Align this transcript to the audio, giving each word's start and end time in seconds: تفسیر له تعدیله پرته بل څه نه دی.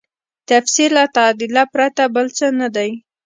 تفسیر 0.49 0.89
له 0.97 1.03
تعدیله 1.17 1.63
پرته 1.73 2.03
بل 2.15 2.27
څه 2.37 2.45
نه 2.59 2.67
دی. 2.75 2.89